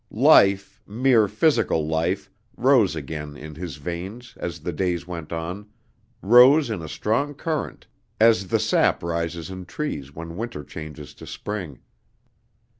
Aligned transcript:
Life 0.09 0.81
mere 0.87 1.27
physical 1.27 1.85
life 1.85 2.31
rose 2.57 2.95
again 2.95 3.37
in 3.37 3.53
his 3.53 3.75
veins 3.75 4.33
as 4.37 4.61
the 4.61 4.71
days 4.71 5.05
went 5.05 5.31
on, 5.31 5.69
rose 6.23 6.71
in 6.71 6.81
a 6.81 6.87
strong 6.89 7.35
current, 7.35 7.85
as 8.19 8.47
the 8.47 8.57
sap 8.57 9.03
rises 9.03 9.51
in 9.51 9.65
trees 9.65 10.11
when 10.15 10.37
winter 10.37 10.63
changes 10.63 11.13
to 11.13 11.27
spring. 11.27 11.81